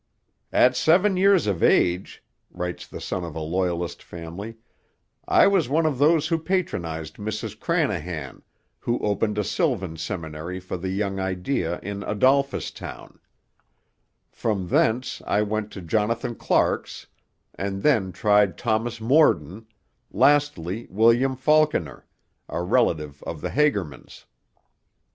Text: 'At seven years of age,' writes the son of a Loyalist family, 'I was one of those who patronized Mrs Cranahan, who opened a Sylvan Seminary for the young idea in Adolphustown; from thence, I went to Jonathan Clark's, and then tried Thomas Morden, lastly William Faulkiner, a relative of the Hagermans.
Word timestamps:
'At 0.51 0.75
seven 0.75 1.15
years 1.15 1.45
of 1.45 1.61
age,' 1.61 2.23
writes 2.49 2.87
the 2.87 2.99
son 2.99 3.23
of 3.23 3.35
a 3.35 3.39
Loyalist 3.39 4.01
family, 4.01 4.55
'I 5.27 5.45
was 5.45 5.69
one 5.69 5.85
of 5.85 5.99
those 5.99 6.29
who 6.29 6.39
patronized 6.39 7.17
Mrs 7.17 7.59
Cranahan, 7.59 8.41
who 8.79 8.97
opened 9.01 9.37
a 9.37 9.43
Sylvan 9.43 9.97
Seminary 9.97 10.59
for 10.59 10.75
the 10.75 10.89
young 10.89 11.19
idea 11.19 11.79
in 11.83 12.01
Adolphustown; 12.01 13.19
from 14.31 14.69
thence, 14.69 15.21
I 15.27 15.43
went 15.43 15.69
to 15.73 15.83
Jonathan 15.83 16.33
Clark's, 16.33 17.05
and 17.53 17.83
then 17.83 18.11
tried 18.11 18.57
Thomas 18.57 18.99
Morden, 18.99 19.67
lastly 20.09 20.87
William 20.89 21.35
Faulkiner, 21.35 22.07
a 22.49 22.63
relative 22.63 23.21
of 23.21 23.41
the 23.41 23.51
Hagermans. 23.51 24.25